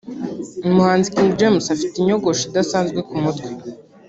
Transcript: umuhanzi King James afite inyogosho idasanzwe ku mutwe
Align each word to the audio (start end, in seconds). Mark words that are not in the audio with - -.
umuhanzi 0.67 1.13
King 1.15 1.31
James 1.39 1.65
afite 1.75 1.95
inyogosho 1.97 2.43
idasanzwe 2.45 2.99
ku 3.07 3.15
mutwe 3.23 3.49